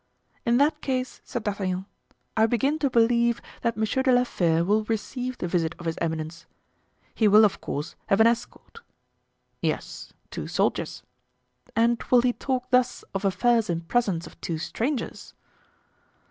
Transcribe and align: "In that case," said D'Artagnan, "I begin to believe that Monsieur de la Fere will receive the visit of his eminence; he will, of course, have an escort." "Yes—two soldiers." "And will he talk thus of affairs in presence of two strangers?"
"In 0.47 0.57
that 0.57 0.81
case," 0.81 1.21
said 1.23 1.43
D'Artagnan, 1.43 1.85
"I 2.35 2.47
begin 2.47 2.79
to 2.79 2.89
believe 2.89 3.39
that 3.61 3.77
Monsieur 3.77 4.01
de 4.01 4.11
la 4.11 4.23
Fere 4.23 4.63
will 4.65 4.83
receive 4.85 5.37
the 5.37 5.47
visit 5.47 5.75
of 5.77 5.85
his 5.85 5.95
eminence; 6.01 6.47
he 7.13 7.27
will, 7.27 7.45
of 7.45 7.61
course, 7.61 7.95
have 8.07 8.19
an 8.19 8.25
escort." 8.25 8.79
"Yes—two 9.61 10.47
soldiers." 10.47 11.03
"And 11.75 12.01
will 12.09 12.21
he 12.23 12.33
talk 12.33 12.71
thus 12.71 13.03
of 13.13 13.25
affairs 13.25 13.69
in 13.69 13.81
presence 13.81 14.25
of 14.25 14.41
two 14.41 14.57
strangers?" 14.57 15.35